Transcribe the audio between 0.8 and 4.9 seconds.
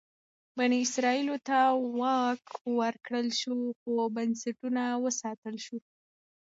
اسرائیلو ته واک ورکړل شو خو بنسټونه